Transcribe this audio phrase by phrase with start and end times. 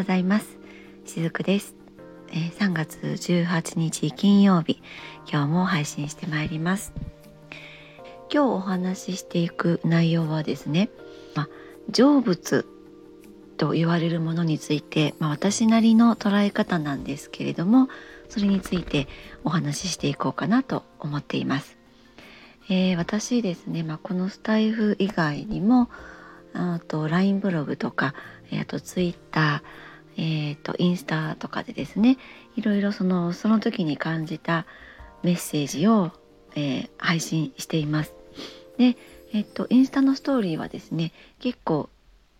[0.00, 0.58] ございます。
[1.04, 1.74] しずくです、
[2.32, 4.82] えー、3月18日金曜日
[5.30, 6.94] 今日も配信してまいります。
[8.32, 10.88] 今日お話ししていく内容はですね、
[11.34, 11.48] まあ、
[11.92, 12.64] 成仏
[13.58, 17.90] と言われるものについて、まあ、私なりの捉え方なんですけれども
[18.30, 19.06] それについて
[19.44, 21.76] お話ししていこうかなと思っています。
[22.70, 25.90] えー、私ですね、まあ、このスタイフ以外にも
[26.54, 28.14] あと LINE ブログとか、
[28.58, 29.62] あと Twitter、
[30.16, 32.18] えーと、インスタとかでですね
[32.56, 34.66] いろいろそのその時に感じた
[35.22, 36.12] メッセージを、
[36.54, 38.12] えー、配信しています。
[38.78, 38.96] で、
[39.32, 41.88] え、ー、とインスタのストーリーはですね結構、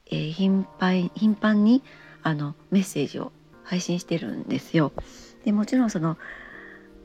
[0.07, 1.83] えー、頻繁頻繁に
[2.23, 3.33] あのメッセージを
[3.65, 4.93] 配信してるんですよ。
[5.45, 6.19] でもちろんその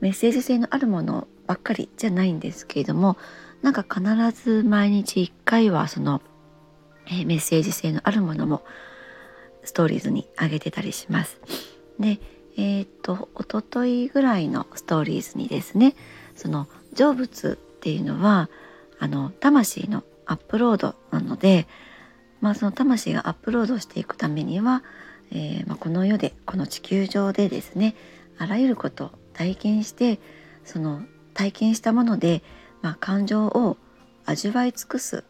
[0.00, 3.16] メッセージ性のあるものばっかりじゃないんですけれども
[3.62, 6.20] なんか必ず毎日1回はその
[7.06, 8.62] えー、メッセージ性のあるものも
[9.66, 11.38] ストーリーズに上げてたりします。
[12.00, 12.18] で、
[12.56, 15.94] えー、っと一昨日ぐらいのストーリーズにですね
[16.34, 18.48] その成仏っていうのは
[18.98, 21.66] あの魂のアップロードなので、
[22.40, 24.82] まあ、その魂がアップロードしていくためには、
[25.30, 27.94] えー、まあ、この世でこの地球上でですね
[28.38, 30.18] あらゆることを体験して
[30.64, 31.02] その
[31.34, 32.42] 体験したもので、
[32.82, 33.76] まあ、感情を
[34.24, 35.24] 味わい尽くす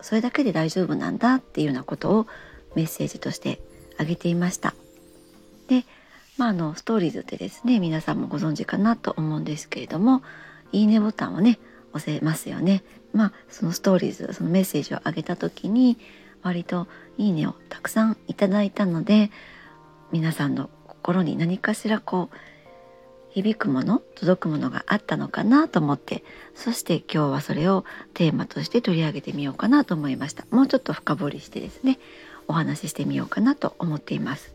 [0.00, 2.26] それだけで大丈夫なんだっていうようなことを
[2.74, 3.60] メッセージとして
[3.98, 4.74] あげていました。
[5.68, 5.84] で、
[6.36, 10.22] まあ、あのストーリーズってですね皆さんもご存知かなと思うんですけれども
[10.72, 11.58] いいねボタンをね
[11.92, 12.82] 押せますよね。
[13.12, 15.98] まあそのストーリーズそのメッセージをあげた時に
[16.42, 19.30] 割といいねをたくさんいただいたので
[20.12, 22.36] 皆さんの心に何かしらこう
[23.30, 31.98] 響くもの届くものがあったのかなと思ってそして今日はそれをテーマとして取り上げてみようかなと思いましたもうちょっと深掘りしてですね
[32.48, 34.52] お話ししてみようかなと思っています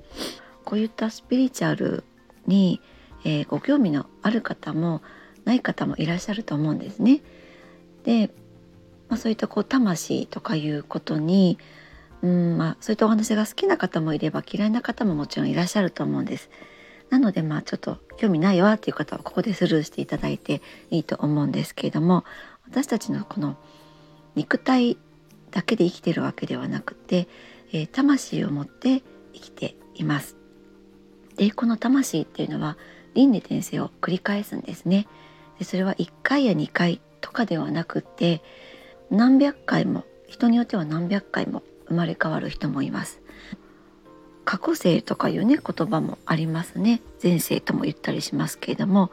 [0.66, 2.04] こういったスピリチュアル
[2.48, 2.82] に、
[3.24, 5.02] えー、ご興味のある方も
[5.46, 7.22] ない方もいらっしゃると思うんですね
[8.04, 8.32] で、
[9.10, 11.58] まあ、そういったこう魂とかいうことに
[12.24, 16.50] うんまあ、そういったお話が好きな方もいれば嫌いな方ももちろんいらっしゃると思うんです。
[17.10, 22.24] なのでまあちょっと興味ないわっていう方はここでスルーしていただいていいと思うんですけれども
[22.66, 23.58] 私たちのこの
[24.36, 24.98] 肉体
[25.52, 27.28] だけで生きてるわけではなくて、
[27.74, 29.02] えー、魂を持って
[29.34, 30.38] 生きています。
[31.36, 32.78] でこの魂っていうのは
[33.16, 35.08] 輪廻転生を繰り返すんですね。
[35.60, 38.42] でそれは1回や2回とかではなくて
[39.10, 43.22] 何百回も人によっては何百回も生まれ変わる人もいます。
[44.46, 49.10] 過去世とかいうね言葉もありますね前世とも言ったりしますけれども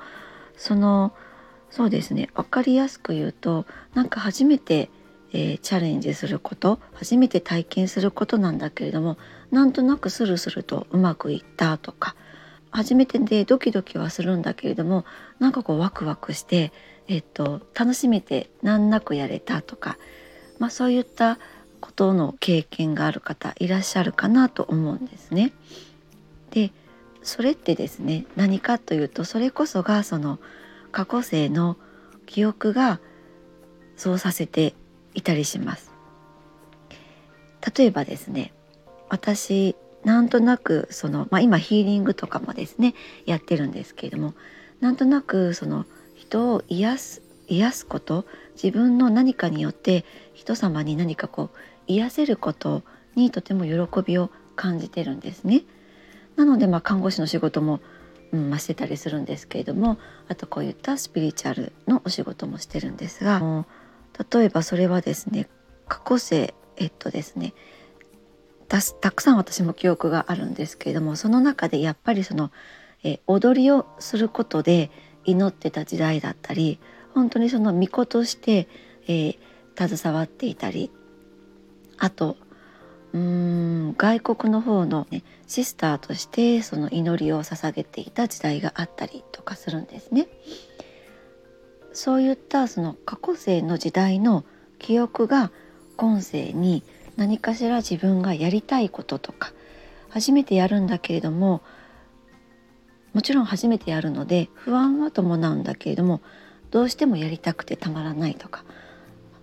[0.57, 1.13] その
[1.71, 4.91] そうですね分かりやすく言うとなんか初めて、
[5.33, 9.17] えー、チャレンジすること初めて体験することなんだけれども
[9.51, 12.17] なんとなくスルスルとうまくいったとか
[12.71, 15.05] 初めてでドキドキはするんだけれども
[15.39, 16.73] なんかこうワクワクして、
[17.09, 19.99] えっと、楽しめて難なくやれたとか、
[20.59, 21.39] まあ、そういった
[21.81, 25.53] ことの経験がある方いらっしゃるかなと思うんですね。
[26.51, 26.73] で
[27.23, 30.39] それってですね何かというとそれこそがその
[30.93, 31.77] 過去世の
[32.27, 33.01] 記憶が
[33.97, 34.75] そうさせて
[35.15, 35.91] いたりします。
[37.77, 38.53] 例えばですね
[39.09, 42.95] 私なんとなくその、まあ、今ヒーリングとかもですね
[43.27, 44.35] やってるんですけれども
[44.81, 45.85] なんとなくその
[46.15, 48.25] 人を癒す癒すこと
[48.63, 52.83] 自分の何かによって人様に何かこう癒せること
[53.17, 55.63] にとても喜びを感じてるんですね。
[56.37, 57.81] なのでまあ看護師の仕事も、
[58.33, 63.67] うんまあ、してたりするんですけれどもあとこういったスピリチュアルのお仕事もしてるんですが
[64.33, 65.49] 例えばそれはですね
[65.89, 67.55] 過去世えっとですね
[68.69, 72.53] たくさん私も記憶があるんですけれどもその中でやっぱりその
[73.03, 74.91] え踊りをすることで
[75.25, 76.79] 祈ってた時代だったり
[77.15, 78.69] 本当にその巫女として、
[79.07, 80.91] えー、携わっていたり
[81.99, 82.37] あと
[83.13, 90.29] うーん外国の方の、ね、シスターとしてその祈りを捧げていた時代があったりとかするんですね。
[91.93, 94.45] そういったその過去世の時代の
[94.79, 95.51] 記憶が
[95.97, 96.83] 今世に
[97.17, 99.53] 何かしら自分がやりたいこととか
[100.09, 101.63] 初めてやるんだけれども
[103.13, 106.21] もちろん初めてやるので不安は伴うんだけれども
[106.71, 108.65] どうしてもやりたくてたまらないとか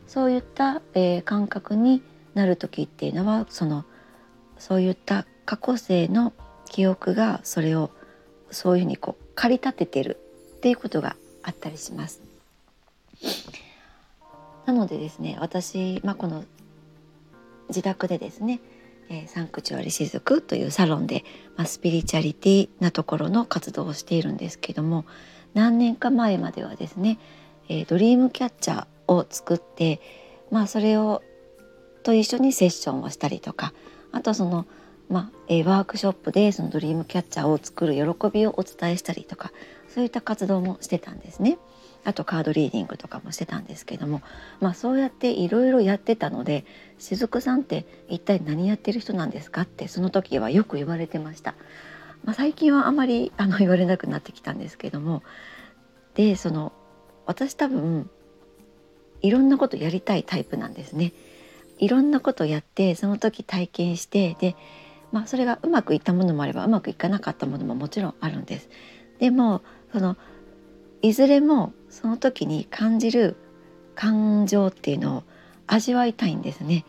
[0.07, 2.01] そういった、えー、感覚に
[2.33, 3.85] なる時っていうのはその
[4.57, 6.33] そういった過去世の
[6.65, 7.91] 記憶がそれを
[8.51, 10.17] そういうふうにこう駆り立ててる
[10.57, 12.26] っていうことがあったりします。
[14.65, 16.43] なのでですね私、まあ、この
[17.69, 18.59] 自宅でですね
[19.09, 21.23] えー、サンクチュアリ雫というサロンで、
[21.55, 25.05] まあ、スピリチュアリティなところの活動をしているんですけども
[25.53, 27.17] 何年か前まではですね、
[27.69, 30.01] えー、ドリームキャッチャーを作って、
[30.51, 31.23] まあ、それを
[32.03, 33.73] と一緒にセッションをしたりとか
[34.11, 34.65] あとその、
[35.09, 39.51] まあ、えー、ワークショップでそのドリームキャッチャーを作る喜びをお伝えしたりとか
[39.87, 41.57] そういった活動もしてたんですね。
[42.03, 44.21] あとカードリーディングとかもしてたんですけども、
[44.59, 46.65] まあ、そうやっていろいろやってたので
[46.99, 49.61] 雫さんって一体何やってる人なんですか？
[49.61, 51.55] ってその時はよく言われてました。
[52.23, 55.21] まあ、最近はあまりあの言われなくなってきたんですけども
[56.15, 56.73] でその
[57.25, 58.09] 私多分
[59.21, 61.13] いろんなことやりたいタイプなんですね。
[61.79, 64.55] いろんなことやってその時体験してで、
[65.11, 68.69] まあ、それがうまくいったものもあればうまくいかなかったものももちろんあるんです。
[69.19, 69.61] でも
[69.91, 70.17] その
[71.01, 73.35] いずれもその時に感じる
[73.95, 75.23] 感情っていうのを
[75.67, 76.85] 味わいたいんですね。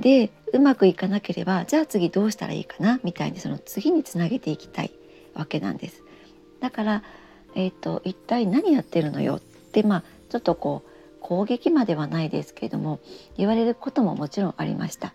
[0.00, 3.00] でうまくいかなければじゃあ次どうしたらいいかな？
[3.02, 4.92] みたいにその次につなげていきたい
[5.34, 6.02] わけなんです。
[6.60, 7.02] だから、
[7.54, 9.36] えーと、一体何やってるのよ？
[9.36, 10.90] ってまあちょっとこう
[11.20, 13.00] 攻撃まではないですけれども
[13.36, 15.12] 言われることももちろんありました。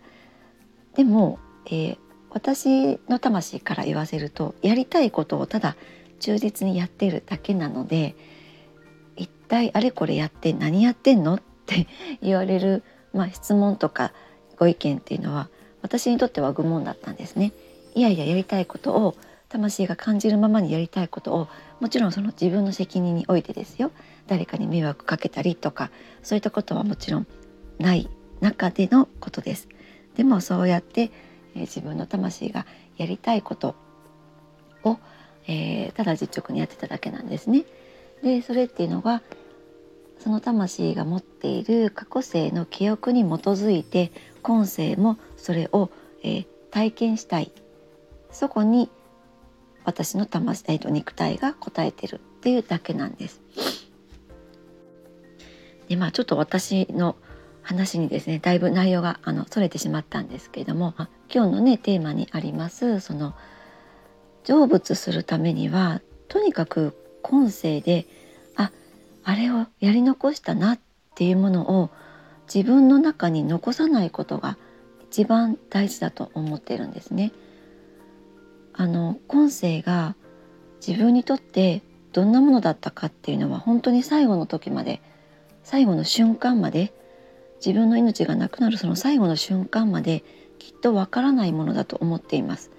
[0.94, 1.98] でも、えー、
[2.30, 5.76] 私の魂から言わせるとやりたいことをただ
[6.24, 8.16] 忠実にやってるだけなので
[9.14, 11.86] 一体あれこれやって何やってんのって
[12.22, 12.82] 言われる、
[13.12, 14.14] まあ、質問とか
[14.56, 15.50] ご意見っていうのは
[15.82, 17.52] 私にとっては愚問だったんですね。
[17.94, 19.14] いやいややりたいことを
[19.50, 21.48] 魂が感じるままにやりたいことを
[21.78, 23.92] もちろんその自分の責任においてですよ
[24.26, 25.90] 誰かに迷惑かけたりとか
[26.22, 27.26] そういったことはもちろん
[27.78, 28.08] ない
[28.40, 29.68] 中でのことです。
[30.16, 31.10] でもそうやって、
[31.54, 32.66] えー、自分の魂が
[32.96, 33.74] やりたいこと
[34.84, 34.98] を
[35.46, 37.64] えー、ただ実直にやってただけなんですね。
[38.22, 39.22] でそれっていうのが
[40.18, 44.12] その魂が持っている過去世の記憶に基づいて
[44.42, 45.90] 今世もそれを、
[46.22, 47.52] えー、体験したい
[48.30, 48.90] そこに
[49.84, 53.42] 私の魂、えーと、肉体が応えてるっていうだけなんです。
[55.88, 57.16] でまあちょっと私の
[57.60, 60.94] 話にですねだいぶ内容があのそれてしまったんですけれども
[61.32, 63.34] 今日のねテーマにありますその
[64.44, 68.06] 「成仏するためにはとにかく今世で
[68.56, 68.70] あ
[69.24, 70.80] あれをやり残したなっ
[71.14, 71.90] ていうものを
[72.52, 74.58] 自分の中に残さないことが
[75.10, 77.32] 一番大事だと思ってるんですね。
[78.72, 80.16] あの今世が
[80.86, 81.82] 自分にとって
[82.12, 85.00] どんなものだったかっていうのは本当に最後の時まで
[85.62, 86.92] 最後の瞬間まで
[87.64, 90.22] 自分の命がなくなるその最後の瞬間まで
[90.58, 92.70] きっとわからないものだと思っています。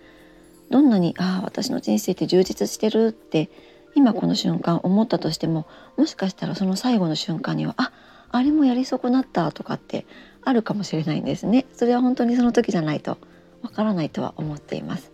[0.70, 3.50] どんなにああ私の人生って充実してるって
[3.96, 5.68] 今この瞬間思ったとしても
[5.98, 7.92] もしかしたらその最後の瞬間にはあ
[8.32, 10.06] あれもやり損なったとかって
[10.44, 11.66] あるかもしれないんですね。
[11.74, 13.18] それは本当にその時じゃないと
[13.62, 15.12] わからないとは思っています。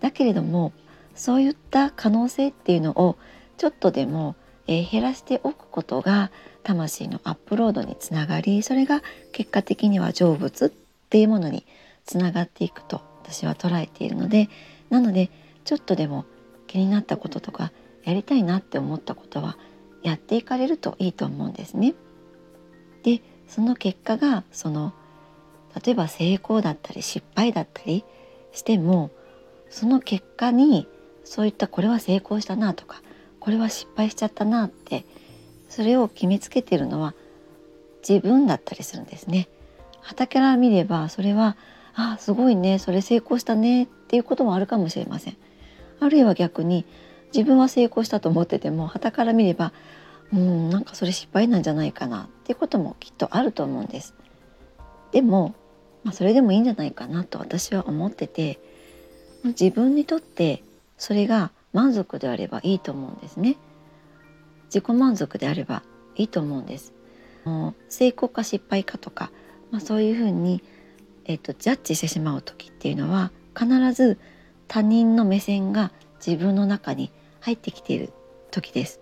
[0.00, 0.72] だけれども
[1.14, 3.16] そういった可能性っていうのを
[3.56, 4.34] ちょっとでも、
[4.66, 6.30] えー、減らしておくことが
[6.64, 9.02] 魂のアップロードにつながりそれが
[9.32, 10.70] 結果的には成仏っ
[11.08, 11.64] ていうものに
[12.04, 14.48] つながっていくと私は捉えているので
[14.94, 15.28] なので
[15.64, 16.24] ちょっとでも
[16.68, 17.72] 気になったこととか
[18.04, 19.58] やりたいなって思ったことは
[20.04, 21.94] やっていかれるといいと思うんですね。
[23.02, 24.92] でその結果がその
[25.84, 28.04] 例えば成功だったり失敗だったり
[28.52, 29.10] しても
[29.68, 30.86] その結果に
[31.24, 33.02] そういったこれは成功したなとか
[33.40, 35.04] これは失敗しちゃったなって
[35.68, 37.14] それを決めつけてるのは
[38.08, 39.48] 自分だったりするんですね。
[40.02, 41.56] 畑から見ればそれは
[41.94, 45.36] あすごいねそれ成功したねっていうこともあるかもしれません。
[46.00, 46.84] あるいは逆に
[47.34, 49.72] 自分は成功したと思ってても傍から見れば
[50.32, 54.14] うんなんかそれ失敗なんじゃないかなっていうこともきっとあると思うんです。
[55.12, 55.54] でも、
[56.02, 58.58] まあ、それでもいいんじゃないかなと私は思ってて
[59.44, 60.64] 自分にとって
[60.98, 63.56] それが満足であればいいと思うんですね。
[64.66, 65.84] 自己満足であれば
[66.16, 66.92] いいと思うんです。
[67.88, 69.30] 成功か失敗かとか、
[69.70, 70.62] まあ、そういうふうに
[71.24, 74.18] えーと、ジャッジしてしまう時っていうのは必ず
[74.68, 75.92] 他人の目線が
[76.24, 78.12] 自分の中に入ってきている
[78.50, 79.00] 時です。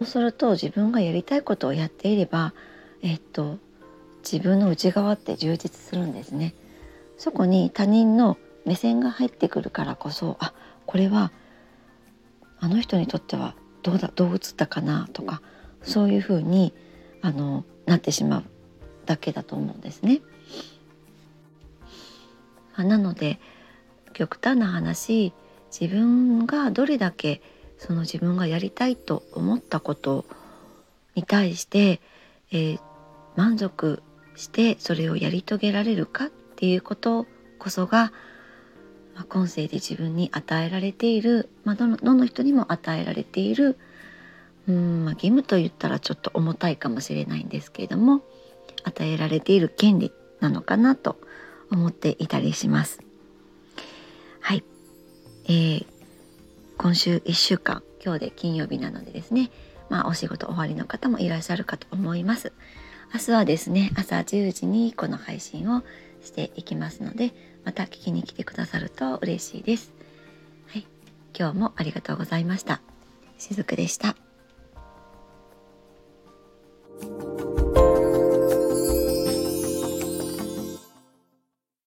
[0.00, 2.54] そうすると自分がやりたいことをやっていれば、
[3.02, 3.58] えっ、と
[4.22, 6.54] 自分の内側って充実するんですね。
[7.18, 10.52] そこに他人の目線が入ってくるからこそあ
[10.86, 11.32] これは
[12.58, 15.42] あの人にとってはどうだどう映ったかなとか
[15.82, 16.72] そういうふうに
[17.20, 18.44] あのなってしまう
[19.06, 20.20] だけだと思うんですね。
[22.84, 23.38] なので
[24.12, 25.32] 極端な話
[25.78, 27.40] 自分がどれだけ
[27.78, 30.24] その自分がやりたいと思ったこと
[31.14, 32.00] に対して、
[32.50, 32.80] えー、
[33.36, 34.02] 満足
[34.36, 37.26] してそれをやり遂げられるかっていうこと
[37.58, 38.12] こそが、
[39.14, 43.78] まあ、今世で自分に与えられている、まあ、どのどの人にも与えられている
[44.68, 48.22] うん、まあ、義務と言ったらちょっと重たいかもしれないんですけれども
[48.84, 51.18] 与えられている権利なのかなと
[51.72, 53.00] 思っていたりします。
[54.40, 54.64] はい、
[55.44, 55.86] えー、
[56.78, 59.50] 今週1週間今日で金曜日なのでですね。
[59.88, 62.52] まあお仕事終わりの方もいらっしゃるかと思います。
[63.14, 65.82] 明日はですね朝10時にこの配信を
[66.22, 67.32] していきますので
[67.64, 69.92] また聞きに来てくださると嬉しいです、
[70.68, 70.86] はい、
[71.38, 72.80] 今日もありがとうございました。
[73.38, 74.16] しずくでした。